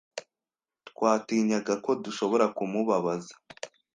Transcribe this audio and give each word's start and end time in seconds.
Twatinyaga 0.89 1.73
ko 1.83 1.91
dushobora 2.03 2.45
kumubabaza. 2.55 3.33